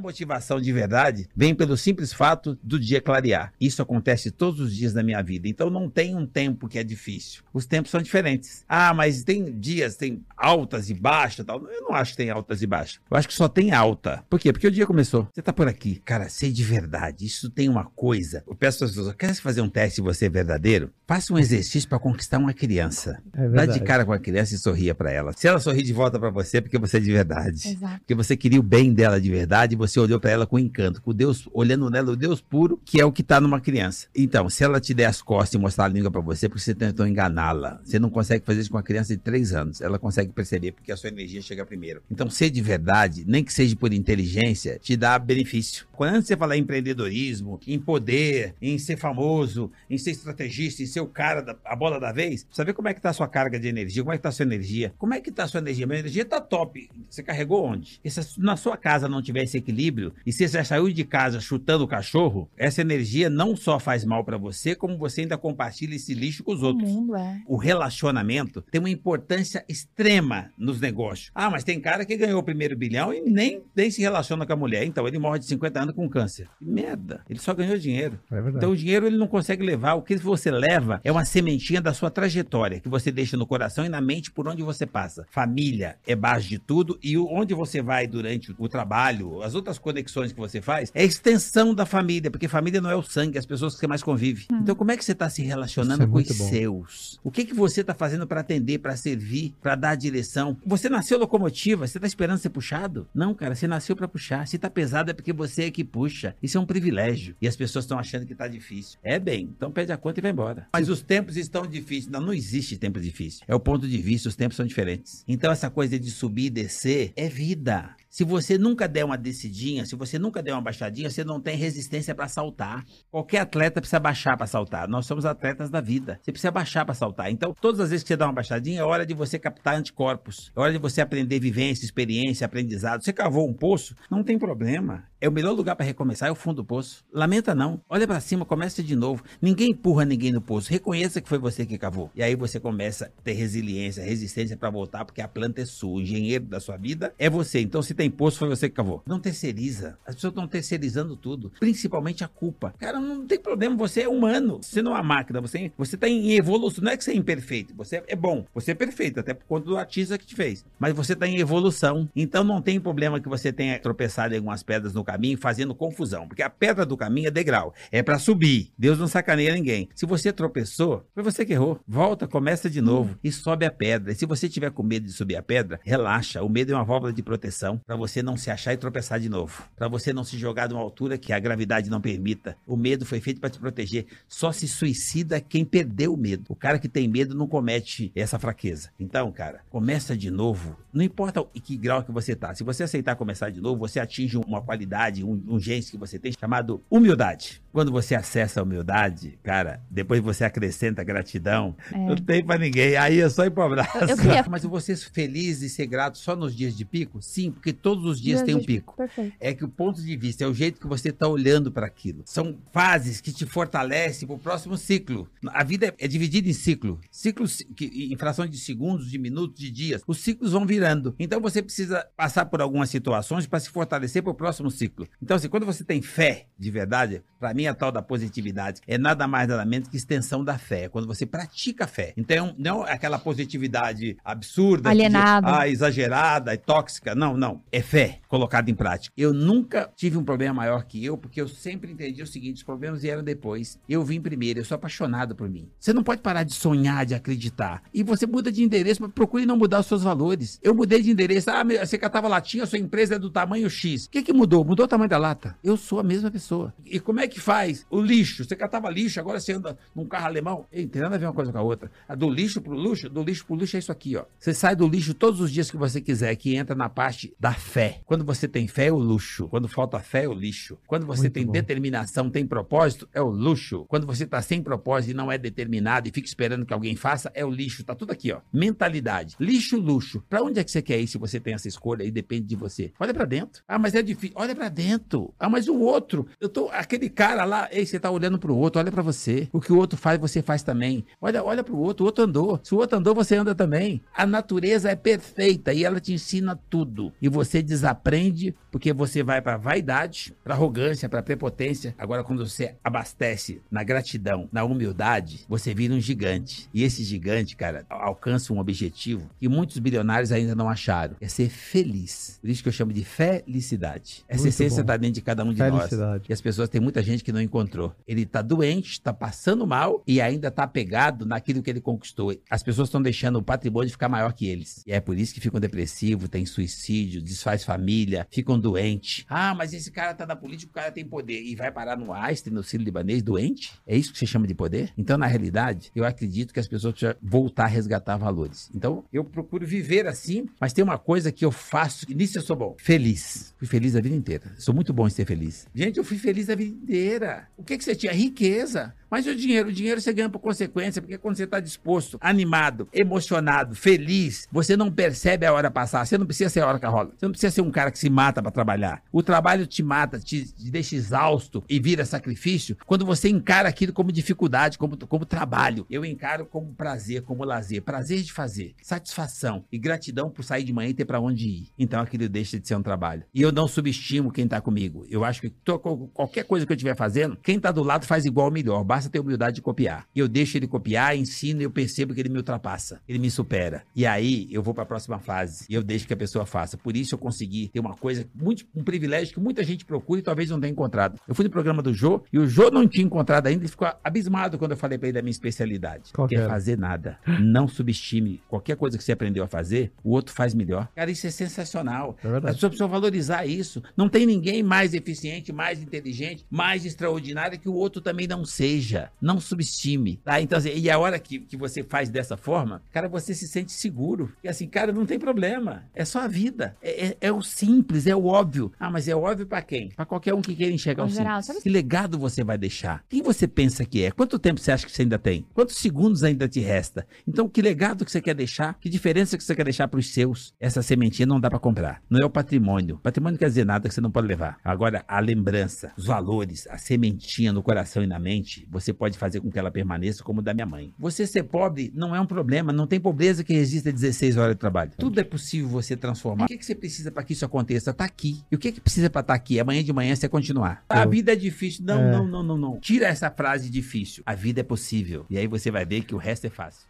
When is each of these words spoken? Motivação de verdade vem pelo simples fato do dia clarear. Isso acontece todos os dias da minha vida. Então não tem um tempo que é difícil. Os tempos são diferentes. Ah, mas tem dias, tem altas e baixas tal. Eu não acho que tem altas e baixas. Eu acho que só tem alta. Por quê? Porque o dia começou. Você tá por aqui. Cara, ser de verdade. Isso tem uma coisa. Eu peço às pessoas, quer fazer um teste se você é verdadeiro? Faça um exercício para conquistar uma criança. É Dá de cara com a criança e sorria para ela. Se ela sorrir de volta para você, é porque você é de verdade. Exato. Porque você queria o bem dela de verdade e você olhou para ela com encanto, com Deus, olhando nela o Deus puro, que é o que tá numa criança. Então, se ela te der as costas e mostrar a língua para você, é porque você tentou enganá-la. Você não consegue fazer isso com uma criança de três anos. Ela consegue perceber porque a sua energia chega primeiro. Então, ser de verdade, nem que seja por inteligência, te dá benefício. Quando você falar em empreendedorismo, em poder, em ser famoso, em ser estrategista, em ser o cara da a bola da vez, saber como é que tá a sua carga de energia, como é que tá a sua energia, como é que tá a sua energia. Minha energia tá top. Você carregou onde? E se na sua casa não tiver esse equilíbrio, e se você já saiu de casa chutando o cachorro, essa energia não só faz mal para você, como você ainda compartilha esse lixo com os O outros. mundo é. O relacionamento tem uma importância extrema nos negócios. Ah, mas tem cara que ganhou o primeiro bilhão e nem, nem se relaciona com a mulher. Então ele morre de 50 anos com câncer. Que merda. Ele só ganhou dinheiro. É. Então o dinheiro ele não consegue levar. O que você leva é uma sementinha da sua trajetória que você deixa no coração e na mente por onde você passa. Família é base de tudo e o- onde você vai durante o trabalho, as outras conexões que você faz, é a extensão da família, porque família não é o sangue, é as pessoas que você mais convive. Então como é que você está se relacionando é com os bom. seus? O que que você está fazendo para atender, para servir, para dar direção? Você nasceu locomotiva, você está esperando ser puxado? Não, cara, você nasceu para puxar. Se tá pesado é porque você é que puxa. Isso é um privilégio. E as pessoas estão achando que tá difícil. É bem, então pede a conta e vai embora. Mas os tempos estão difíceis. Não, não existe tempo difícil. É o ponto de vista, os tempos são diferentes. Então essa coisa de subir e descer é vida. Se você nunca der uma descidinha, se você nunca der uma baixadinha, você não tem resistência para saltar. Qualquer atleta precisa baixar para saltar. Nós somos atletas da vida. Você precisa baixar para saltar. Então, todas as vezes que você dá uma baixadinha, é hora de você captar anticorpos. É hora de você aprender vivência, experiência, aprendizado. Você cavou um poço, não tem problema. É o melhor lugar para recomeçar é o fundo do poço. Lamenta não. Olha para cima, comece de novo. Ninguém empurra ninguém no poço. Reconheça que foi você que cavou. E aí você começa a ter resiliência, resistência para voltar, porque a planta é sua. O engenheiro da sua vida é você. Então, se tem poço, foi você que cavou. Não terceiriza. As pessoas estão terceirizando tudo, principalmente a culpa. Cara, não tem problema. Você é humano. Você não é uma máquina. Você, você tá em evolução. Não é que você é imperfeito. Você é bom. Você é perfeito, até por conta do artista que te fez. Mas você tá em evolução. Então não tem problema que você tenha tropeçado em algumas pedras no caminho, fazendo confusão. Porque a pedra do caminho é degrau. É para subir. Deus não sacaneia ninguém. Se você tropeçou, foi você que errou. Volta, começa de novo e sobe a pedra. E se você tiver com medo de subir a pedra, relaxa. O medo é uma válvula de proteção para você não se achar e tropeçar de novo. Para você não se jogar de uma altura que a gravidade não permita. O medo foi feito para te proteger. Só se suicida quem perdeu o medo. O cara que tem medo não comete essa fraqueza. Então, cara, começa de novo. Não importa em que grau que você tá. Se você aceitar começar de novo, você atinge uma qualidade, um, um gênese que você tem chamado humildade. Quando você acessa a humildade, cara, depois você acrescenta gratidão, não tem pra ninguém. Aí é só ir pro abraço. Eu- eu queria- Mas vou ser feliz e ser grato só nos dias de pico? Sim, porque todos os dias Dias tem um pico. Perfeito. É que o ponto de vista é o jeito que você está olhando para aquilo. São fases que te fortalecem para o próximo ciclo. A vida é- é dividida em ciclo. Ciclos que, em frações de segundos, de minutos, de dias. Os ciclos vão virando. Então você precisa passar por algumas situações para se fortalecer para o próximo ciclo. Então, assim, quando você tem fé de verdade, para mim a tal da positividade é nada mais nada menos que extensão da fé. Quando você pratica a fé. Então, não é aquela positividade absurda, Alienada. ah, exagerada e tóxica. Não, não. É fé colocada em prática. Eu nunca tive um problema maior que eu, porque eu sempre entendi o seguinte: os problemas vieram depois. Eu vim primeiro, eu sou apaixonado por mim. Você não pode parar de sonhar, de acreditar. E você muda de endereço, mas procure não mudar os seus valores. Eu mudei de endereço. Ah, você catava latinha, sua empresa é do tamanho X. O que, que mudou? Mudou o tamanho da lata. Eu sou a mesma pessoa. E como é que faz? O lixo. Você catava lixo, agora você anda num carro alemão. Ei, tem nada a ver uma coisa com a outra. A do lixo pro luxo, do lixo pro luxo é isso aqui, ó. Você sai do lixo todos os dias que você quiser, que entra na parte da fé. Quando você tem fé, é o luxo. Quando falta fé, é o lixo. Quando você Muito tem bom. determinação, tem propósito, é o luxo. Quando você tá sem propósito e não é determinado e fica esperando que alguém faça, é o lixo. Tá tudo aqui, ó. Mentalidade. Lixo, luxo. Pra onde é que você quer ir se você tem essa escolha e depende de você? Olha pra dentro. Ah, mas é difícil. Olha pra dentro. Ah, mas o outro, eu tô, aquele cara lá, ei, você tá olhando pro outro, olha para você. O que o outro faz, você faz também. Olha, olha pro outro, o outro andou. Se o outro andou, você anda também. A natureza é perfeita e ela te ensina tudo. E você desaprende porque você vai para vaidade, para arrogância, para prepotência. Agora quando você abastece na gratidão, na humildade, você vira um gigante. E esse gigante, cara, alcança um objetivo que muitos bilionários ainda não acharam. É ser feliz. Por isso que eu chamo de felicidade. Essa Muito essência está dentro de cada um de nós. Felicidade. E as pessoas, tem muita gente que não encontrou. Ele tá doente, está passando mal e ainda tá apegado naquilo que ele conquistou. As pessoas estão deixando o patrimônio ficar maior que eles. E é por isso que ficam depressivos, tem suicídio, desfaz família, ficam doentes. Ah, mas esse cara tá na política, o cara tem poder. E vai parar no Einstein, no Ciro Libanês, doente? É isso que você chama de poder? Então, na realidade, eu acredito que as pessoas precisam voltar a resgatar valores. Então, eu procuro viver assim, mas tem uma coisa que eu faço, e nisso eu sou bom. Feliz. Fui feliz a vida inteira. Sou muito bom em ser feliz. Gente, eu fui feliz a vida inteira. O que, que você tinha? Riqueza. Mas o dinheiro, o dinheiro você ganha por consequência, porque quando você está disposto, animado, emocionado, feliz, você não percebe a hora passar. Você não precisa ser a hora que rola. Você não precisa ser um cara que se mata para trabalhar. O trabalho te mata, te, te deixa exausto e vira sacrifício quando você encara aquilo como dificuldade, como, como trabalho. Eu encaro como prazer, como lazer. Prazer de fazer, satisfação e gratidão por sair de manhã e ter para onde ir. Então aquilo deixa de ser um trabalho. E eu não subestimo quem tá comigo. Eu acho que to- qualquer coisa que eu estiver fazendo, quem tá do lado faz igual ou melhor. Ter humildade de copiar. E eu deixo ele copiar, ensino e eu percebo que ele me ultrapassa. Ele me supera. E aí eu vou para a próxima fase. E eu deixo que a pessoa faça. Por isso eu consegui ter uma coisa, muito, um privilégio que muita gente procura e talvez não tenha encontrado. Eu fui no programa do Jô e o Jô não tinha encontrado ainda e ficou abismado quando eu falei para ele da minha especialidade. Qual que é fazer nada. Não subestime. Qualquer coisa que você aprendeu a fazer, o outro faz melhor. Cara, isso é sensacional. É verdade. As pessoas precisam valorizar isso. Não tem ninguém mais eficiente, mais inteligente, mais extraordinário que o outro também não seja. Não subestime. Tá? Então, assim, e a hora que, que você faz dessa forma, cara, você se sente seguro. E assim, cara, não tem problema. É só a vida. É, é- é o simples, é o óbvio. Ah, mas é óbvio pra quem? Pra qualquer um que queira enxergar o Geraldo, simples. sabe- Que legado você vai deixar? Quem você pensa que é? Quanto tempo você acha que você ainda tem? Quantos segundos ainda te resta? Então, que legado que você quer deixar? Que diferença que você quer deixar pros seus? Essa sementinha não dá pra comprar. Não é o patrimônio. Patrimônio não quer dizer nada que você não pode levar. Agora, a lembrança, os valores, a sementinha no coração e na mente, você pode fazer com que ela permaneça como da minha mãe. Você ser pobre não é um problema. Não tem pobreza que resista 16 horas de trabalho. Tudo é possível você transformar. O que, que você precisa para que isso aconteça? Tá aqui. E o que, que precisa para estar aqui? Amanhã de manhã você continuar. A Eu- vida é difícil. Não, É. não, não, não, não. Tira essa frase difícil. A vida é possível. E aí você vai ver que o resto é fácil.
Motivação 0.00 0.60
de 0.60 0.72
verdade 0.72 1.28
vem 1.36 1.54
pelo 1.54 1.76
simples 1.76 2.12
fato 2.12 2.58
do 2.62 2.78
dia 2.78 3.00
clarear. 3.00 3.52
Isso 3.60 3.82
acontece 3.82 4.30
todos 4.30 4.60
os 4.60 4.74
dias 4.74 4.92
da 4.92 5.02
minha 5.02 5.22
vida. 5.22 5.48
Então 5.48 5.70
não 5.70 5.88
tem 5.88 6.16
um 6.16 6.26
tempo 6.26 6.68
que 6.68 6.78
é 6.78 6.84
difícil. 6.84 7.42
Os 7.52 7.66
tempos 7.66 7.90
são 7.90 8.00
diferentes. 8.00 8.64
Ah, 8.68 8.94
mas 8.94 9.22
tem 9.22 9.58
dias, 9.58 9.96
tem 9.96 10.24
altas 10.36 10.90
e 10.90 10.94
baixas 10.94 11.44
tal. 11.44 11.62
Eu 11.66 11.82
não 11.82 11.94
acho 11.94 12.12
que 12.12 12.18
tem 12.18 12.30
altas 12.30 12.62
e 12.62 12.66
baixas. 12.66 13.00
Eu 13.10 13.16
acho 13.16 13.28
que 13.28 13.34
só 13.34 13.48
tem 13.48 13.72
alta. 13.72 14.24
Por 14.28 14.38
quê? 14.38 14.52
Porque 14.52 14.66
o 14.66 14.70
dia 14.70 14.86
começou. 14.86 15.28
Você 15.32 15.42
tá 15.42 15.52
por 15.52 15.68
aqui. 15.68 16.00
Cara, 16.04 16.28
ser 16.28 16.50
de 16.50 16.64
verdade. 16.64 17.26
Isso 17.26 17.50
tem 17.50 17.68
uma 17.68 17.84
coisa. 17.84 18.42
Eu 18.46 18.54
peço 18.54 18.84
às 18.84 18.90
pessoas, 18.90 19.14
quer 19.14 19.34
fazer 19.34 19.60
um 19.60 19.68
teste 19.68 19.96
se 19.96 20.00
você 20.00 20.26
é 20.26 20.28
verdadeiro? 20.28 20.90
Faça 21.06 21.32
um 21.32 21.38
exercício 21.38 21.88
para 21.88 21.98
conquistar 21.98 22.38
uma 22.38 22.52
criança. 22.52 23.20
É 23.34 23.48
Dá 23.48 23.66
de 23.66 23.80
cara 23.80 24.04
com 24.04 24.12
a 24.12 24.18
criança 24.18 24.54
e 24.54 24.58
sorria 24.58 24.94
para 24.94 25.10
ela. 25.10 25.32
Se 25.32 25.46
ela 25.46 25.58
sorrir 25.58 25.82
de 25.82 25.92
volta 25.92 26.18
para 26.18 26.30
você, 26.30 26.58
é 26.58 26.60
porque 26.60 26.78
você 26.78 26.98
é 26.98 27.00
de 27.00 27.12
verdade. 27.12 27.68
Exato. 27.68 27.98
Porque 27.98 28.14
você 28.14 28.36
queria 28.36 28.60
o 28.60 28.62
bem 28.62 28.92
dela 28.92 29.20
de 29.20 29.30
verdade 29.30 29.74
e 29.74 29.76
você 29.90 30.00
olhou 30.00 30.20
para 30.20 30.30
ela 30.30 30.46
com 30.46 30.58
encanto, 30.58 31.02
com 31.02 31.12
Deus, 31.12 31.48
olhando 31.52 31.90
nela 31.90 32.12
o 32.12 32.16
Deus 32.16 32.40
puro, 32.40 32.80
que 32.84 33.00
é 33.00 33.04
o 33.04 33.12
que 33.12 33.22
tá 33.22 33.40
numa 33.40 33.60
criança. 33.60 34.06
Então, 34.14 34.48
se 34.48 34.64
ela 34.64 34.80
te 34.80 34.94
der 34.94 35.06
as 35.06 35.20
costas 35.22 35.54
e 35.54 35.58
mostrar 35.58 35.84
a 35.84 35.88
língua 35.88 36.10
para 36.10 36.20
você, 36.20 36.46
é 36.46 36.48
porque 36.48 36.62
você 36.62 36.74
tentou 36.74 37.06
enganá-la. 37.06 37.80
Você 37.84 37.98
não 37.98 38.10
consegue 38.10 38.44
fazer 38.44 38.60
isso 38.60 38.70
com 38.70 38.76
uma 38.76 38.82
criança 38.82 39.14
de 39.14 39.20
três 39.20 39.52
anos. 39.52 39.80
Ela 39.80 39.98
consegue 39.98 40.32
perceber 40.32 40.72
porque 40.72 40.92
a 40.92 40.96
sua 40.96 41.08
energia 41.08 41.42
chega 41.42 41.64
primeiro. 41.66 42.02
Então, 42.10 42.30
ser 42.30 42.50
de 42.50 42.60
verdade, 42.60 43.24
nem 43.26 43.44
que 43.44 43.52
seja 43.52 43.76
por 43.76 43.92
inteligência, 43.92 44.78
te 44.78 44.96
dá 44.96 45.18
benefício. 45.18 45.86
Quando 45.92 46.24
você 46.24 46.36
falar 46.36 46.56
em 46.56 46.60
empreendedorismo, 46.60 47.60
em 47.66 47.78
poder, 47.78 48.54
em 48.60 48.78
ser 48.78 48.96
famoso, 48.96 49.70
em 49.88 49.98
ser 49.98 50.12
estrategista, 50.12 50.82
em 50.82 50.86
ser 50.86 51.00
o 51.00 51.06
cara 51.06 51.42
da 51.42 51.56
a 51.64 51.76
bola 51.76 52.00
da 52.00 52.10
vez, 52.10 52.46
saber 52.50 52.72
como 52.72 52.88
é 52.88 52.94
que 52.94 53.00
tá 53.00 53.10
a 53.10 53.12
sua 53.12 53.28
carga 53.28 53.58
de 53.58 53.68
energia, 53.68 54.02
como 54.02 54.12
é 54.12 54.16
que 54.16 54.22
tá 54.22 54.30
a 54.30 54.32
sua 54.32 54.44
energia, 54.44 54.94
como 54.98 55.14
é 55.14 55.20
que 55.20 55.30
tá 55.30 55.44
a 55.44 55.48
sua 55.48 55.60
energia. 55.60 55.86
Minha 55.86 56.00
energia 56.00 56.24
tá 56.24 56.40
top. 56.40 56.88
Você 57.08 57.22
carregou 57.22 57.64
onde? 57.64 58.00
E 58.02 58.10
se 58.10 58.40
na 58.40 58.56
sua 58.56 58.76
casa 58.76 59.08
não 59.08 59.22
tiver 59.22 59.42
esse 59.42 59.58
equilíbrio, 59.58 59.79
e 60.26 60.32
se 60.32 60.46
você 60.46 60.58
já 60.58 60.64
saiu 60.64 60.90
de 60.92 61.04
casa 61.04 61.40
chutando 61.40 61.84
o 61.84 61.88
cachorro, 61.88 62.48
essa 62.56 62.80
energia 62.80 63.30
não 63.30 63.56
só 63.56 63.78
faz 63.78 64.04
mal 64.04 64.24
para 64.24 64.36
você, 64.36 64.74
como 64.74 64.98
você 64.98 65.22
ainda 65.22 65.38
compartilha 65.38 65.94
esse 65.94 66.12
lixo 66.14 66.44
com 66.44 66.52
os 66.52 66.62
O 66.62 66.66
outros. 66.66 66.90
mundo 66.90 67.16
é. 67.16 67.40
O 67.46 67.56
relacionamento 67.56 68.62
tem 68.70 68.78
uma 68.80 68.90
importância 68.90 69.64
extrema 69.68 70.50
nos 70.56 70.80
negócios. 70.80 71.30
Ah, 71.34 71.50
mas 71.50 71.64
tem 71.64 71.80
cara 71.80 72.04
que 72.04 72.16
ganhou 72.16 72.40
o 72.40 72.42
primeiro 72.42 72.76
bilhão 72.76 73.12
e 73.12 73.20
nem, 73.20 73.62
nem 73.74 73.90
se 73.90 74.00
relaciona 74.00 74.46
com 74.46 74.52
a 74.52 74.56
mulher. 74.56 74.84
Então 74.84 75.06
ele 75.06 75.18
morre 75.18 75.38
de 75.38 75.46
50 75.46 75.80
anos 75.82 75.94
com 75.94 76.08
câncer. 76.08 76.48
Que 76.58 76.64
merda. 76.64 77.22
Ele 77.28 77.38
só 77.38 77.52
ganhou 77.54 77.76
dinheiro. 77.76 78.18
É. 78.30 78.38
Então 78.50 78.70
o 78.72 78.76
dinheiro 78.76 79.06
ele 79.06 79.16
não 79.16 79.26
consegue 79.28 79.62
levar. 79.64 79.94
O 79.94 80.02
que 80.02 80.16
você 80.16 80.50
leva 80.50 81.00
é 81.04 81.10
uma 81.10 81.24
sementinha 81.24 81.80
da 81.80 81.92
sua 81.92 82.10
trajetória 82.10 82.80
que 82.80 82.88
você 82.88 83.10
deixa 83.10 83.36
no 83.36 83.46
coração 83.46 83.84
e 83.84 83.88
na 83.88 84.00
mente 84.00 84.30
por 84.30 84.46
onde 84.48 84.62
você 84.62 84.86
passa. 84.86 85.26
Família 85.30 85.96
é 86.06 86.14
base 86.14 86.48
de 86.48 86.58
tudo 86.58 86.98
e 87.02 87.16
o- 87.16 87.26
onde 87.30 87.54
você 87.54 87.82
vai 87.82 88.06
durante 88.06 88.54
o 88.58 88.68
trabalho, 88.68 89.42
as 89.42 89.54
outras 89.54 89.69
conexões 89.78 90.32
que 90.32 90.38
você 90.38 90.60
faz, 90.60 90.90
é 90.94 91.02
a 91.02 91.04
extensão 91.04 91.74
da 91.74 91.86
família, 91.86 92.30
porque 92.30 92.48
família 92.48 92.80
não 92.80 92.90
é 92.90 92.96
o 92.96 93.02
sangue, 93.02 93.36
é 93.36 93.40
as 93.40 93.46
pessoas 93.46 93.74
que 93.74 93.80
você 93.80 93.86
mais 93.86 94.02
convive. 94.02 94.46
Então 94.52 94.74
como 94.74 94.90
é 94.90 94.96
que 94.96 95.04
você 95.04 95.12
está 95.12 95.28
se 95.28 95.42
relacionando 95.42 96.04
é 96.04 96.06
com 96.06 96.18
os 96.18 96.38
bom. 96.38 96.48
seus? 96.48 97.20
O 97.22 97.30
que 97.30 97.44
que 97.44 97.54
você 97.54 97.80
está 97.80 97.94
fazendo 97.94 98.26
para 98.26 98.40
atender, 98.40 98.78
para 98.78 98.96
servir, 98.96 99.54
para 99.60 99.74
dar 99.76 99.94
direção? 99.94 100.56
Você 100.66 100.88
nasceu 100.88 101.18
locomotiva, 101.18 101.86
você 101.86 101.98
está 101.98 102.06
esperando 102.06 102.38
ser 102.38 102.50
puxado? 102.50 103.08
Não, 103.14 103.34
cara, 103.34 103.54
você 103.54 103.66
nasceu 103.66 103.96
para 103.96 104.08
puxar. 104.08 104.46
Se 104.46 104.58
tá 104.58 104.70
pesado 104.70 105.10
é 105.10 105.14
porque 105.14 105.32
você 105.32 105.64
é 105.64 105.70
que 105.70 105.84
puxa. 105.84 106.34
Isso 106.42 106.58
é 106.58 106.60
um 106.60 106.66
privilégio. 106.66 107.36
E 107.40 107.48
as 107.48 107.56
pessoas 107.56 107.84
estão 107.84 107.98
achando 107.98 108.26
que 108.26 108.34
tá 108.34 108.48
difícil. 108.48 108.98
É 109.02 109.18
bem, 109.18 109.50
então 109.56 109.70
pede 109.70 109.92
a 109.92 109.96
conta 109.96 110.20
e 110.20 110.22
vai 110.22 110.30
embora. 110.30 110.66
Mas 110.72 110.88
os 110.88 111.02
tempos 111.02 111.36
estão 111.36 111.66
difíceis. 111.66 112.08
Não, 112.08 112.20
não 112.20 112.32
existe 112.32 112.76
tempo 112.76 113.00
difícil. 113.00 113.44
É 113.46 113.54
o 113.54 113.60
ponto 113.60 113.86
de 113.86 113.98
vista, 113.98 114.28
os 114.28 114.36
tempos 114.36 114.56
são 114.56 114.66
diferentes. 114.66 115.24
Então 115.26 115.50
essa 115.50 115.70
coisa 115.70 115.98
de 115.98 116.10
subir 116.10 116.46
e 116.46 116.50
descer 116.50 117.12
é 117.16 117.28
vida. 117.28 117.94
Se 118.10 118.24
você 118.24 118.58
nunca 118.58 118.88
der 118.88 119.04
uma 119.04 119.16
descidinha, 119.16 119.86
se 119.86 119.94
você 119.94 120.18
nunca 120.18 120.42
der 120.42 120.52
uma 120.52 120.60
baixadinha, 120.60 121.08
você 121.08 121.22
não 121.22 121.40
tem 121.40 121.56
resistência 121.56 122.12
para 122.12 122.26
saltar. 122.26 122.84
Qualquer 123.08 123.38
atleta 123.38 123.80
precisa 123.80 124.00
baixar 124.00 124.36
para 124.36 124.48
saltar. 124.48 124.88
Nós 124.88 125.06
somos 125.06 125.24
atletas 125.24 125.70
da 125.70 125.80
vida. 125.80 126.18
Você 126.20 126.32
precisa 126.32 126.50
baixar 126.50 126.84
para 126.84 126.92
saltar. 126.92 127.30
Então, 127.30 127.54
todas 127.60 127.78
as 127.78 127.90
vezes 127.90 128.02
que 128.02 128.08
você 128.08 128.16
dá 128.16 128.26
uma 128.26 128.32
baixadinha, 128.32 128.80
é 128.80 128.84
hora 128.84 129.06
de 129.06 129.14
você 129.14 129.38
captar 129.38 129.76
anticorpos. 129.76 130.50
É 130.56 130.60
hora 130.60 130.72
de 130.72 130.78
você 130.78 131.00
aprender 131.00 131.38
vivência, 131.38 131.84
experiência, 131.84 132.44
aprendizado. 132.44 133.04
Você 133.04 133.12
cavou 133.12 133.48
um 133.48 133.54
poço, 133.54 133.94
não 134.10 134.24
tem 134.24 134.36
problema. 134.36 135.04
É 135.22 135.28
o 135.28 135.32
melhor 135.32 135.52
lugar 135.52 135.76
para 135.76 135.84
recomeçar 135.84 136.30
é 136.30 136.32
o 136.32 136.34
fundo 136.34 136.56
do 136.56 136.64
poço. 136.64 137.04
Lamenta 137.12 137.54
não. 137.54 137.78
Olha 137.90 138.06
para 138.06 138.18
cima, 138.20 138.46
comece 138.46 138.82
de 138.82 138.96
novo. 138.96 139.22
Ninguém 139.40 139.72
empurra 139.72 140.02
ninguém 140.02 140.32
no 140.32 140.40
poço. 140.40 140.70
Reconheça 140.70 141.20
que 141.20 141.28
foi 141.28 141.36
você 141.36 141.66
que 141.66 141.76
cavou. 141.76 142.10
E 142.14 142.22
aí 142.22 142.34
você 142.34 142.58
começa 142.58 143.12
a 143.18 143.22
ter 143.22 143.34
resiliência, 143.34 144.02
resistência 144.02 144.56
para 144.56 144.70
voltar, 144.70 145.04
porque 145.04 145.20
a 145.20 145.28
planta 145.28 145.60
é 145.60 145.66
sua. 145.66 145.90
O 145.90 146.00
engenheiro 146.00 146.46
da 146.46 146.58
sua 146.58 146.78
vida 146.78 147.12
é 147.18 147.28
você. 147.28 147.60
Então, 147.60 147.82
se 147.82 147.92
tem 147.92 148.10
poço, 148.10 148.38
foi 148.38 148.48
você 148.48 148.70
que 148.70 148.74
cavou. 148.74 149.02
Não 149.06 149.20
terceiriza. 149.20 149.98
As 150.06 150.14
pessoas 150.14 150.30
estão 150.30 150.48
terceirizando 150.48 151.14
tudo, 151.16 151.52
principalmente 151.60 152.24
a 152.24 152.28
culpa. 152.28 152.72
Cara, 152.78 152.98
não 152.98 153.26
tem 153.26 153.38
problema. 153.38 153.76
Você 153.76 154.02
é 154.02 154.08
humano. 154.08 154.60
Você 154.62 154.80
não 154.80 154.92
é 154.92 154.94
uma 154.94 155.02
máquina. 155.02 155.38
Você, 155.42 155.70
você 155.76 155.98
tá 155.98 156.08
em 156.08 156.32
evolução. 156.32 156.82
Não 156.82 156.92
é 156.92 156.96
que 156.96 157.04
você 157.04 157.10
é 157.10 157.16
imperfeito. 157.16 157.74
Você 157.76 158.02
é 158.06 158.16
bom. 158.16 158.46
Você 158.54 158.70
é 158.70 158.74
perfeito, 158.74 159.20
até 159.20 159.34
por 159.34 159.44
conta 159.44 159.66
do 159.66 159.76
artista 159.76 160.16
que 160.16 160.24
te 160.24 160.34
fez. 160.34 160.64
Mas 160.78 160.94
você 160.94 161.14
tá 161.14 161.26
em 161.26 161.38
evolução. 161.38 162.08
Então 162.16 162.42
não 162.42 162.62
tem 162.62 162.80
problema 162.80 163.20
que 163.20 163.28
você 163.28 163.52
tenha 163.52 163.78
tropeçado 163.78 164.32
em 164.32 164.38
algumas 164.38 164.62
pedras 164.62 164.94
no 164.94 165.04
caminho, 165.10 165.36
fazendo 165.38 165.74
confusão. 165.74 166.28
Porque 166.28 166.42
a 166.42 166.50
pedra 166.50 166.86
do 166.86 166.96
caminho 166.96 167.28
é 167.28 167.30
degrau. 167.30 167.74
É 167.90 168.02
para 168.02 168.18
subir. 168.18 168.72
Deus 168.78 168.98
não 168.98 169.08
sacaneia 169.08 169.52
ninguém. 169.52 169.88
Se 169.94 170.06
você 170.06 170.32
tropeçou, 170.32 171.04
foi 171.12 171.22
você 171.22 171.44
que 171.44 171.52
errou. 171.52 171.80
Volta, 171.86 172.28
começa 172.28 172.70
de 172.70 172.80
novo 172.80 173.18
e 173.24 173.32
sobe 173.32 173.66
a 173.66 173.70
pedra. 173.70 174.12
E 174.12 174.14
se 174.14 174.26
você 174.26 174.48
tiver 174.48 174.70
com 174.70 174.82
medo 174.82 175.06
de 175.06 175.12
subir 175.12 175.36
a 175.36 175.42
pedra, 175.42 175.80
relaxa. 175.82 176.42
O 176.42 176.48
medo 176.48 176.72
é 176.72 176.74
uma 176.76 176.84
válvula 176.84 177.12
de 177.12 177.22
proteção 177.22 177.80
para 177.84 177.96
você 177.96 178.22
não 178.22 178.36
se 178.36 178.50
achar 178.50 178.72
e 178.72 178.76
tropeçar 178.76 179.18
de 179.18 179.28
novo. 179.28 179.64
Para 179.76 179.88
você 179.88 180.12
não 180.12 180.22
se 180.22 180.38
jogar 180.38 180.68
de 180.68 180.74
uma 180.74 180.82
altura 180.82 181.18
que 181.18 181.32
a 181.32 181.38
gravidade 181.38 181.90
não 181.90 182.00
permita. 182.00 182.56
O 182.66 182.76
medo 182.76 183.04
foi 183.04 183.20
feito 183.20 183.40
para 183.40 183.50
te 183.50 183.58
proteger. 183.58 184.06
Só 184.28 184.52
se 184.52 184.68
suicida 184.68 185.40
quem 185.40 185.64
perdeu 185.64 186.14
o 186.14 186.16
medo. 186.16 186.44
O 186.48 186.54
cara 186.54 186.78
que 186.78 186.88
tem 186.88 187.08
medo 187.08 187.34
não 187.34 187.48
comete 187.48 188.12
essa 188.14 188.38
fraqueza. 188.38 188.90
Então, 188.98 189.32
cara, 189.32 189.62
começa 189.68 190.16
de 190.16 190.30
novo. 190.30 190.76
Não 190.92 191.02
importa 191.02 191.44
em 191.54 191.60
que 191.60 191.76
grau 191.76 192.02
que 192.02 192.12
você 192.12 192.36
tá. 192.36 192.54
Se 192.54 192.62
você 192.62 192.84
aceitar 192.84 193.16
começar 193.16 193.50
de 193.50 193.60
novo, 193.60 193.80
você 193.80 193.98
atinge 193.98 194.36
uma 194.36 194.62
qualidade, 194.62 194.99
um, 195.24 195.42
um 195.48 195.58
gênese 195.60 195.90
que 195.90 195.96
você 195.98 196.18
tem 196.18 196.32
chamado 196.38 196.82
humildade. 196.90 197.60
Quando 197.72 197.92
você 197.92 198.16
acessa 198.16 198.58
a 198.60 198.62
humildade, 198.64 199.38
cara, 199.44 199.80
depois 199.88 200.20
você 200.20 200.42
acrescenta 200.44 201.04
gratidão, 201.04 201.76
não 201.92 202.16
tem 202.16 202.44
pra 202.44 202.58
ninguém. 202.58 202.96
Aí 202.96 203.20
é 203.20 203.28
só 203.28 203.44
ir 203.46 203.50
pro 203.50 203.62
abraço. 203.62 203.96
Eu- 203.98 204.08
eu 204.08 204.16
queria- 204.16 204.44
Mas 204.50 204.64
vou 204.64 204.80
ser 204.80 204.96
feliz 204.96 205.62
e 205.62 205.68
ser 205.68 205.86
grato 205.86 206.18
só 206.18 206.34
nos 206.34 206.54
dias 206.54 206.76
de 206.76 206.84
pico? 206.84 207.22
Sim, 207.22 207.52
porque 207.52 207.72
todos 207.72 208.04
os 208.04 208.20
dias 208.20 208.30
Dias 208.40 208.42
tem 208.42 208.54
um 208.54 208.62
pico. 208.64 208.94
Perfeito. 208.96 209.34
É 209.40 209.54
que 209.54 209.64
o 209.64 209.68
ponto 209.68 210.02
de 210.02 210.16
vista 210.16 210.42
é 210.44 210.46
o 210.46 210.54
jeito 210.54 210.80
que 210.80 210.86
você 210.86 211.10
está 211.10 211.26
olhando 211.28 211.70
para 211.72 211.86
aquilo. 211.86 212.22
São 212.26 212.58
fases 212.72 213.20
que 213.20 213.32
te 213.32 213.44
fortalecem 213.46 214.26
para 214.26 214.36
o 214.36 214.38
próximo 214.38 214.76
ciclo. 214.76 215.28
A 215.48 215.62
vida 215.64 215.86
é- 215.86 215.94
é 216.04 216.08
dividida 216.08 216.48
em 216.48 216.52
ciclo. 216.52 217.00
Ciclos 217.10 217.62
que, 217.76 217.86
em 218.12 218.16
frações 218.16 218.50
de 218.50 218.58
segundos, 218.58 219.10
de 219.10 219.18
minutos, 219.18 219.58
de 219.60 219.70
dias. 219.70 220.02
Os 220.06 220.18
ciclos 220.18 220.52
vão 220.52 220.66
virando. 220.66 221.14
Então 221.18 221.40
você 221.40 221.62
precisa 221.62 222.04
passar 222.16 222.46
por 222.46 222.60
algumas 222.60 222.90
situações 222.90 223.46
para 223.46 223.60
se 223.60 223.68
fortalecer 223.70 224.22
para 224.22 224.32
o 224.32 224.34
próximo 224.34 224.70
ciclo. 224.70 224.89
Então, 225.22 225.36
assim, 225.36 225.48
quando 225.48 225.66
você 225.66 225.84
tem 225.84 226.02
fé 226.02 226.46
de 226.58 226.70
verdade, 226.70 227.22
para 227.38 227.54
mim 227.54 227.66
a 227.66 227.74
tal 227.74 227.90
da 227.90 228.02
positividade 228.02 228.82
é 228.86 228.98
nada 228.98 229.26
mais 229.26 229.48
nada 229.48 229.64
menos 229.64 229.88
que 229.88 229.96
extensão 229.96 230.44
da 230.44 230.58
fé. 230.58 230.88
Quando 230.88 231.06
você 231.06 231.24
pratica 231.24 231.84
a 231.84 231.86
fé. 231.86 232.12
Então, 232.16 232.54
não 232.58 232.86
é 232.86 232.92
aquela 232.92 233.18
positividade 233.18 234.16
absurda, 234.24 234.90
Alienada. 234.90 235.58
ah, 235.60 235.68
exagerada 235.68 236.52
e 236.52 236.58
tóxica. 236.58 237.14
Não, 237.14 237.36
não. 237.36 237.62
É 237.72 237.80
fé 237.80 238.20
colocada 238.28 238.70
em 238.70 238.74
prática. 238.74 239.12
Eu 239.16 239.32
nunca 239.32 239.90
tive 239.96 240.18
um 240.18 240.24
problema 240.24 240.54
maior 240.54 240.84
que 240.84 241.02
eu, 241.04 241.16
porque 241.16 241.40
eu 241.40 241.48
sempre 241.48 241.90
entendi 241.90 242.22
o 242.22 242.26
seguinte: 242.26 242.56
os 242.56 242.62
problemas 242.62 243.02
vieram 243.02 243.22
depois. 243.22 243.78
Eu 243.88 244.04
vim 244.04 244.20
primeiro, 244.20 244.60
eu 244.60 244.64
sou 244.64 244.74
apaixonado 244.74 245.34
por 245.34 245.48
mim. 245.48 245.68
Você 245.78 245.92
não 245.92 246.02
pode 246.02 246.20
parar 246.20 246.44
de 246.44 246.52
sonhar, 246.52 247.06
de 247.06 247.14
acreditar. 247.14 247.82
E 247.92 248.02
você 248.02 248.26
muda 248.26 248.52
de 248.52 248.62
endereço, 248.62 249.02
mas 249.02 249.12
procure 249.12 249.46
não 249.46 249.56
mudar 249.56 249.80
os 249.80 249.86
seus 249.86 250.02
valores. 250.02 250.58
Eu 250.62 250.74
mudei 250.74 251.02
de 251.02 251.10
endereço. 251.10 251.50
Ah, 251.50 251.64
você 251.64 251.96
catava 251.96 252.28
latinha, 252.28 252.66
sua 252.66 252.78
empresa 252.78 253.14
é 253.14 253.18
do 253.18 253.30
tamanho 253.30 253.68
X. 253.70 254.04
O 254.04 254.10
que, 254.10 254.22
que 254.22 254.32
mudou? 254.32 254.64
Mudou 254.64 254.79
o 254.84 254.88
tamanho 254.88 255.08
da 255.08 255.18
lata. 255.18 255.56
Eu 255.62 255.76
sou 255.76 256.00
a 256.00 256.02
mesma 256.02 256.30
pessoa. 256.30 256.72
E 256.84 256.98
como 257.00 257.20
é 257.20 257.28
que 257.28 257.40
faz? 257.40 257.86
O 257.90 258.00
lixo. 258.00 258.44
Você 258.44 258.56
catava 258.56 258.90
lixo, 258.90 259.20
agora 259.20 259.40
você 259.40 259.52
anda 259.52 259.78
num 259.94 260.04
carro 260.06 260.26
alemão. 260.26 260.66
Ei, 260.72 260.86
tem 260.86 261.02
nada 261.02 261.14
a 261.14 261.18
ver 261.18 261.26
uma 261.26 261.32
coisa 261.32 261.52
com 261.52 261.58
a 261.58 261.62
outra. 261.62 261.90
A 262.08 262.14
do 262.14 262.28
lixo 262.28 262.60
pro 262.60 262.72
luxo, 262.72 263.08
do 263.08 263.22
lixo 263.22 263.44
pro 263.44 263.54
luxo 263.54 263.76
é 263.76 263.78
isso 263.78 263.92
aqui, 263.92 264.16
ó. 264.16 264.24
Você 264.38 264.54
sai 264.54 264.74
do 264.76 264.86
lixo 264.88 265.14
todos 265.14 265.40
os 265.40 265.50
dias 265.50 265.70
que 265.70 265.76
você 265.76 266.00
quiser, 266.00 266.34
que 266.36 266.54
entra 266.54 266.74
na 266.74 266.88
parte 266.88 267.34
da 267.38 267.52
fé. 267.52 268.00
Quando 268.06 268.24
você 268.24 268.48
tem 268.48 268.66
fé, 268.66 268.86
é 268.86 268.92
o 268.92 268.98
luxo. 268.98 269.48
Quando 269.48 269.68
falta 269.68 269.98
fé, 270.00 270.24
é 270.24 270.28
o 270.28 270.34
lixo. 270.34 270.78
Quando 270.86 271.06
você 271.06 271.22
Muito 271.22 271.34
tem 271.34 271.46
bom. 271.46 271.52
determinação, 271.52 272.30
tem 272.30 272.46
propósito, 272.46 273.08
é 273.12 273.20
o 273.20 273.28
luxo. 273.28 273.84
Quando 273.88 274.06
você 274.06 274.26
tá 274.26 274.40
sem 274.42 274.62
propósito 274.62 275.10
e 275.10 275.14
não 275.14 275.30
é 275.30 275.38
determinado 275.38 276.08
e 276.08 276.12
fica 276.12 276.26
esperando 276.26 276.64
que 276.64 276.72
alguém 276.72 276.96
faça, 276.96 277.30
é 277.34 277.44
o 277.44 277.50
lixo. 277.50 277.84
Tá 277.84 277.94
tudo 277.94 278.10
aqui, 278.12 278.32
ó. 278.32 278.40
Mentalidade. 278.52 279.36
Lixo, 279.38 279.76
luxo. 279.76 280.22
Pra 280.28 280.42
onde 280.42 280.58
é 280.58 280.64
que 280.64 280.70
você 280.70 280.80
quer 280.80 280.98
ir 280.98 281.06
se 281.06 281.18
você 281.18 281.38
tem 281.38 281.54
essa 281.54 281.68
escolha 281.68 282.04
e 282.04 282.10
depende 282.10 282.46
de 282.46 282.56
você? 282.56 282.92
Olha 282.98 283.12
pra 283.12 283.24
dentro. 283.24 283.62
Ah, 283.68 283.78
mas 283.78 283.94
é 283.94 284.02
difícil. 284.02 284.34
Olha 284.38 284.54
pra 284.54 284.68
dentro. 284.70 285.34
Ah, 285.38 285.48
mas 285.48 285.68
o 285.68 285.78
outro, 285.78 286.26
eu 286.40 286.48
tô, 286.48 286.68
aquele 286.72 287.10
cara 287.10 287.44
lá, 287.44 287.68
ei, 287.70 287.84
você 287.84 288.00
tá 288.00 288.10
olhando 288.10 288.38
pro 288.38 288.56
outro, 288.56 288.80
olha 288.80 288.90
para 288.90 289.02
você. 289.02 289.48
O 289.52 289.60
que 289.60 289.72
o 289.72 289.76
outro 289.76 289.98
faz, 289.98 290.18
você 290.18 290.40
faz 290.40 290.62
também. 290.62 291.04
Olha, 291.20 291.44
olha 291.44 291.62
pro 291.62 291.76
outro, 291.76 292.04
o 292.04 292.06
outro 292.06 292.24
andou. 292.24 292.58
Se 292.62 292.74
o 292.74 292.78
outro 292.78 292.98
andou, 292.98 293.14
você 293.14 293.36
anda 293.36 293.54
também. 293.54 294.00
A 294.16 294.24
natureza 294.24 294.90
é 294.90 294.96
perfeita 294.96 295.72
e 295.72 295.84
ela 295.84 296.00
te 296.00 296.12
ensina 296.12 296.58
tudo. 296.70 297.12
E 297.20 297.28
você 297.28 297.62
desaprende 297.62 298.54
porque 298.70 298.92
você 298.92 299.22
vai 299.22 299.40
para 299.40 299.56
vaidade, 299.56 300.34
para 300.42 300.54
arrogância, 300.54 301.08
para 301.08 301.22
prepotência. 301.22 301.94
Agora 301.98 302.24
quando 302.24 302.46
você 302.46 302.74
abastece 302.82 303.60
na 303.70 303.82
gratidão, 303.82 304.48
na 304.52 304.64
humildade, 304.64 305.44
você 305.48 305.74
vira 305.74 305.94
um 305.94 306.00
gigante. 306.00 306.68
E 306.72 306.84
esse 306.84 307.02
gigante, 307.02 307.56
cara, 307.56 307.84
alcança 307.88 308.52
um 308.52 308.58
objetivo 308.58 309.28
que 309.38 309.48
muitos 309.48 309.78
bilionários 309.78 310.32
ainda 310.32 310.54
não 310.54 310.68
acharam. 310.68 311.16
É 311.20 311.28
ser 311.28 311.48
feliz. 311.48 312.38
Por 312.40 312.50
isso 312.50 312.62
que 312.62 312.68
eu 312.68 312.72
chamo 312.72 312.92
de 312.92 313.04
felicidade. 313.04 314.24
Essa 314.28 314.42
Muito 314.42 314.54
essência 314.54 314.80
está 314.80 314.96
dentro 314.96 315.14
de 315.14 315.22
cada 315.22 315.44
um 315.44 315.52
de 315.52 315.58
nós. 315.58 315.88
Felicidade. 315.88 316.24
E 316.28 316.32
as 316.32 316.40
pessoas, 316.40 316.68
tem 316.68 316.80
muita 316.80 317.02
gente 317.02 317.24
que 317.24 317.32
não 317.32 317.40
encontrou. 317.40 317.94
Ele 318.06 318.24
tá 318.24 318.42
doente, 318.42 318.92
está 318.92 319.12
passando 319.12 319.66
mal 319.66 320.02
e 320.06 320.20
ainda 320.20 320.50
tá 320.50 320.64
apegado 320.64 321.26
naquilo 321.26 321.62
que 321.62 321.70
ele 321.70 321.80
conquistou. 321.80 322.34
As 322.48 322.62
pessoas 322.62 322.88
estão 322.88 323.02
deixando 323.02 323.36
o 323.36 323.42
patrimônio 323.42 323.90
ficar 323.90 324.08
maior 324.08 324.32
que 324.32 324.46
eles. 324.46 324.82
E 324.86 324.92
é 324.92 325.00
por 325.00 325.16
isso 325.18 325.34
que 325.34 325.40
ficam 325.40 325.58
depressivos, 325.58 326.28
tem 326.28 326.46
suicídio, 326.46 327.22
desfaz 327.22 327.64
família, 327.64 328.26
ficam 328.30 328.59
doentes. 328.60 329.24
Ah, 329.28 329.54
mas 329.54 329.72
esse 329.72 329.90
cara 329.90 330.14
tá 330.14 330.26
na 330.26 330.36
política, 330.36 330.70
o 330.70 330.74
cara 330.74 330.92
tem 330.92 331.04
poder. 331.04 331.42
E 331.42 331.54
vai 331.54 331.70
parar 331.70 331.96
no 331.96 332.12
Einstein, 332.12 332.52
no 332.52 332.62
Ciro 332.62 332.82
Libanês, 332.82 333.22
doente? 333.22 333.72
É 333.86 333.96
isso 333.96 334.12
que 334.12 334.18
você 334.18 334.26
chama 334.26 334.46
de 334.46 334.54
poder? 334.54 334.92
Então, 334.96 335.16
na 335.16 335.26
realidade, 335.26 335.90
eu 335.94 336.04
acredito 336.04 336.52
que 336.52 336.60
as 336.60 336.68
pessoas 336.68 336.92
precisam 336.92 337.16
voltar 337.22 337.64
a 337.64 337.68
resgatar 337.68 338.16
valores. 338.16 338.70
Então, 338.74 339.04
eu 339.12 339.24
procuro 339.24 339.66
viver 339.66 340.06
assim, 340.06 340.46
mas 340.60 340.72
tem 340.72 340.84
uma 340.84 340.98
coisa 340.98 341.32
que 341.32 341.44
eu 341.44 341.50
faço, 341.50 342.06
e 342.08 342.14
nisso 342.14 342.38
eu 342.38 342.42
sou 342.42 342.56
bom. 342.56 342.76
Feliz. 342.78 343.54
Fui 343.58 343.66
feliz 343.66 343.96
a 343.96 344.00
vida 344.00 344.14
inteira. 344.14 344.52
Sou 344.58 344.74
muito 344.74 344.92
bom 344.92 345.06
em 345.06 345.10
ser 345.10 345.24
feliz. 345.24 345.66
Gente, 345.74 345.98
eu 345.98 346.04
fui 346.04 346.18
feliz 346.18 346.50
a 346.50 346.54
vida 346.54 346.76
inteira. 346.76 347.48
O 347.56 347.64
que, 347.64 347.78
que 347.78 347.84
você 347.84 347.94
tinha? 347.94 348.12
Riqueza. 348.12 348.94
Mas 349.10 349.26
o 349.26 349.34
dinheiro, 349.34 349.68
o 349.68 349.72
dinheiro 349.72 350.00
você 350.00 350.12
ganha 350.12 350.28
por 350.28 350.38
consequência, 350.38 351.02
porque 351.02 351.18
quando 351.18 351.36
você 351.36 351.44
está 351.44 351.58
disposto, 351.60 352.16
animado, 352.20 352.88
emocionado, 352.92 353.74
feliz, 353.74 354.46
você 354.52 354.76
não 354.76 354.90
percebe 354.90 355.44
a 355.46 355.52
hora 355.52 355.70
passar. 355.70 356.06
Você 356.06 356.16
não 356.16 356.26
precisa 356.26 356.48
ser 356.50 356.60
a 356.60 356.66
hora 356.68 356.78
que 356.78 356.86
rola. 356.86 357.10
Você 357.16 357.26
não 357.26 357.32
precisa 357.32 357.50
ser 357.52 357.60
um 357.60 357.70
cara 357.70 357.90
que 357.90 357.98
se 357.98 358.08
mata 358.08 358.40
para 358.42 358.50
trabalhar. 358.50 359.02
O 359.12 359.22
trabalho 359.22 359.66
te 359.66 359.82
mata, 359.82 360.18
te, 360.18 360.44
te 360.44 360.70
deixa 360.70 360.94
exausto 360.94 361.62
e 361.68 361.80
vira 361.80 362.04
sacrifício 362.04 362.76
quando 362.86 363.04
você 363.04 363.28
encara 363.28 363.68
aquilo 363.68 363.92
como 363.92 364.12
dificuldade, 364.12 364.78
como, 364.78 364.96
como 365.06 365.24
trabalho. 365.24 365.86
Eu 365.90 366.04
encaro 366.04 366.46
como 366.46 366.72
prazer, 366.72 367.22
como 367.22 367.44
lazer. 367.44 367.82
Prazer 367.82 368.22
de 368.22 368.32
fazer, 368.32 368.74
satisfação 368.82 369.64
e 369.72 369.78
gratidão 369.78 370.30
por 370.30 370.44
sair 370.44 370.64
de 370.64 370.72
manhã 370.72 370.90
e 370.90 370.94
ter 370.94 371.04
para 371.04 371.20
onde 371.20 371.46
ir. 371.48 371.68
Então 371.78 372.00
aquilo 372.00 372.28
deixa 372.28 372.58
de 372.60 372.68
ser 372.68 372.74
um 372.76 372.82
trabalho. 372.82 373.24
E 373.34 373.42
eu 373.42 373.50
não 373.50 373.66
subestimo 373.66 374.30
quem 374.30 374.46
tá 374.46 374.60
comigo. 374.60 375.04
Eu 375.08 375.24
acho 375.24 375.40
que 375.40 375.50
to- 375.50 375.78
qualquer 376.12 376.44
coisa 376.44 376.64
que 376.66 376.72
eu 376.72 376.76
estiver 376.76 376.96
fazendo, 376.96 377.36
quem 377.42 377.58
tá 377.58 377.72
do 377.72 377.82
lado 377.82 378.06
faz 378.06 378.24
igual 378.24 378.46
ou 378.46 378.52
melhor. 378.52 378.84
Ter 379.08 379.20
humildade 379.20 379.56
de 379.56 379.62
copiar. 379.62 380.06
E 380.14 380.18
eu 380.18 380.28
deixo 380.28 380.56
ele 380.56 380.66
copiar, 380.66 381.16
ensino 381.16 381.60
e 381.60 381.64
eu 381.64 381.70
percebo 381.70 382.14
que 382.14 382.20
ele 382.20 382.28
me 382.28 382.36
ultrapassa. 382.36 383.00
Ele 383.08 383.18
me 383.18 383.30
supera. 383.30 383.82
E 383.94 384.04
aí 384.04 384.48
eu 384.50 384.62
vou 384.62 384.74
para 384.74 384.82
a 384.82 384.86
próxima 384.86 385.18
fase. 385.18 385.64
E 385.68 385.74
eu 385.74 385.82
deixo 385.82 386.06
que 386.06 386.12
a 386.12 386.16
pessoa 386.16 386.44
faça. 386.44 386.76
Por 386.76 386.96
isso 386.96 387.14
eu 387.14 387.18
consegui 387.18 387.68
ter 387.68 387.80
uma 387.80 387.94
coisa, 387.94 388.26
muito, 388.34 388.66
um 388.74 388.82
privilégio 388.82 389.34
que 389.34 389.40
muita 389.40 389.64
gente 389.64 389.84
procura 389.84 390.20
e 390.20 390.22
talvez 390.22 390.50
não 390.50 390.60
tenha 390.60 390.72
encontrado. 390.72 391.18
Eu 391.26 391.34
fui 391.34 391.44
no 391.44 391.50
programa 391.50 391.82
do 391.82 391.94
Jô 391.94 392.22
e 392.32 392.38
o 392.38 392.46
Jô 392.46 392.70
não 392.70 392.86
tinha 392.86 393.04
encontrado 393.04 393.46
ainda 393.46 393.64
e 393.64 393.68
ficou 393.68 393.88
abismado 394.02 394.58
quando 394.58 394.72
eu 394.72 394.76
falei 394.76 394.98
para 394.98 395.08
ele 395.08 395.14
da 395.14 395.22
minha 395.22 395.30
especialidade. 395.30 396.12
Qual 396.12 396.28
que 396.28 396.36
é 396.36 396.50
fazer 396.50 396.76
nada. 396.76 397.18
Não 397.40 397.68
subestime. 397.68 398.42
Qualquer 398.48 398.76
coisa 398.76 398.98
que 398.98 399.04
você 399.04 399.12
aprendeu 399.12 399.44
a 399.44 399.46
fazer, 399.46 399.92
o 400.02 400.10
outro 400.10 400.34
faz 400.34 400.54
melhor. 400.54 400.88
Cara, 400.94 401.10
isso 401.10 401.26
é 401.26 401.30
sensacional. 401.30 402.16
É 402.22 402.28
verdade. 402.28 402.48
As 402.48 402.54
pessoas 402.56 402.70
precisam 402.70 402.88
valorizar 402.88 403.46
isso. 403.46 403.82
Não 403.96 404.08
tem 404.08 404.26
ninguém 404.26 404.62
mais 404.62 404.94
eficiente, 404.94 405.52
mais 405.52 405.80
inteligente, 405.80 406.44
mais 406.50 406.84
extraordinário 406.84 407.58
que 407.58 407.68
o 407.68 407.74
outro 407.74 408.00
também 408.00 408.26
não 408.26 408.44
seja. 408.44 408.89
Não 409.20 409.40
subestime. 409.40 410.16
Tá? 410.24 410.40
Então, 410.40 410.58
assim, 410.58 410.70
e 410.74 410.90
a 410.90 410.98
hora 410.98 411.18
que, 411.18 411.38
que 411.40 411.56
você 411.56 411.82
faz 411.82 412.08
dessa 412.08 412.36
forma, 412.36 412.82
cara, 412.92 413.08
você 413.08 413.34
se 413.34 413.46
sente 413.46 413.72
seguro. 413.72 414.32
E 414.42 414.48
assim, 414.48 414.66
cara, 414.66 414.92
não 414.92 415.06
tem 415.06 415.18
problema. 415.18 415.84
É 415.94 416.04
só 416.04 416.20
a 416.20 416.28
vida. 416.28 416.76
É, 416.82 417.06
é- 417.08 417.16
é 417.20 417.32
o 417.32 417.42
simples, 417.42 418.06
é 418.06 418.14
o 418.16 418.26
óbvio. 418.26 418.72
Ah, 418.78 418.90
mas 418.90 419.08
é 419.08 419.14
óbvio 419.14 419.46
pra 419.46 419.62
quem? 419.62 419.90
Pra 419.90 420.04
qualquer 420.06 420.34
um 420.34 420.40
que 420.42 420.54
queira 420.54 420.72
enxergar 420.72 421.04
o 421.04 421.08
Geraldo, 421.08 421.42
simples. 421.42 421.46
sabe- 421.46 421.60
Que 421.62 421.68
legado 421.68 422.18
você 422.18 422.42
vai 422.44 422.56
deixar? 422.58 423.04
Quem 423.08 423.22
você 423.22 423.46
pensa 423.46 423.84
que 423.84 424.02
é? 424.04 424.10
Quanto 424.10 424.38
tempo 424.38 424.60
você 424.60 424.72
acha 424.72 424.86
que 424.86 424.92
você 424.92 425.02
ainda 425.02 425.18
tem? 425.18 425.44
Quantos 425.54 425.76
segundos 425.76 426.22
ainda 426.24 426.48
te 426.48 426.60
resta? 426.60 427.06
Então, 427.26 427.48
que 427.48 427.60
legado 427.62 428.04
que 428.04 428.10
você 428.10 428.20
quer 428.20 428.34
deixar? 428.34 428.74
Que 428.80 428.88
diferença 428.88 429.36
que 429.36 429.44
você 429.44 429.54
quer 429.54 429.64
deixar 429.64 429.88
pros 429.88 430.12
seus? 430.12 430.52
Essa 430.60 430.82
sementinha 430.82 431.26
não 431.26 431.40
dá 431.40 431.50
pra 431.50 431.58
comprar. 431.58 432.02
Não 432.08 432.20
é 432.20 432.24
o 432.24 432.30
patrimônio. 432.30 432.98
Patrimônio 433.02 433.32
não 433.34 433.38
quer 433.38 433.48
dizer 433.48 433.64
nada 433.66 433.88
que 433.88 433.94
você 433.94 434.00
não 434.00 434.10
pode 434.10 434.26
levar. 434.26 434.58
Agora, 434.64 435.04
a 435.06 435.20
lembrança, 435.20 435.92
os 435.96 436.06
valores, 436.06 436.66
a 436.68 436.78
sementinha 436.78 437.52
no 437.52 437.62
coração 437.62 438.02
e 438.02 438.06
na 438.06 438.18
mente, 438.18 438.66
você 438.70 438.79
pode 438.92 439.18
fazer 439.18 439.40
com 439.40 439.50
que 439.50 439.58
ela 439.58 439.70
permaneça 439.70 440.22
como 440.22 440.40
da 440.42 440.54
minha 440.54 440.66
mãe. 440.66 440.92
Você 440.98 441.26
ser 441.26 441.42
pobre 441.44 441.90
não 441.94 442.14
é 442.14 442.20
um 442.20 442.26
problema. 442.26 442.72
Não 442.72 442.86
tem 442.86 442.98
pobreza 442.98 443.44
que 443.44 443.52
resista 443.52 443.92
16 443.92 444.36
horas 444.36 444.54
de 444.54 444.58
trabalho. 444.60 444.92
Tudo 444.98 445.20
é 445.20 445.24
possível 445.24 445.68
você 445.68 445.96
transformar. 445.96 446.44
O 446.44 446.48
que, 446.48 446.56
que 446.58 446.64
você 446.64 446.74
precisa 446.74 447.10
para 447.10 447.22
que 447.22 447.32
isso 447.32 447.44
aconteça? 447.44 447.92
Tá 447.92 448.04
aqui. 448.04 448.42
E 448.50 448.56
o 448.56 448.58
que, 448.58 448.72
que 448.72 448.80
precisa 448.80 449.10
para 449.10 449.20
estar 449.20 449.34
aqui? 449.34 449.60
Amanhã 449.60 449.82
de 449.84 449.92
manhã 449.92 450.14
você 450.16 450.28
continuar. 450.28 450.84
A 450.88 451.02
Eu- 451.04 451.10
vida 451.10 451.32
é 451.32 451.36
difícil. 451.36 451.84
Não, 451.84 452.00
É. 452.00 452.10
não, 452.12 452.26
não, 452.26 452.42
não, 452.42 452.56
não. 452.58 452.80
Tira 452.80 453.06
essa 453.06 453.30
frase 453.30 453.68
difícil. 453.70 454.22
A 454.26 454.34
vida 454.34 454.60
é 454.60 454.64
possível. 454.64 455.26
E 455.28 455.36
aí 455.38 455.46
você 455.46 455.70
vai 455.70 455.84
ver 455.84 456.02
que 456.02 456.14
o 456.14 456.18
resto 456.18 456.46
é 456.46 456.50
fácil. 456.50 456.89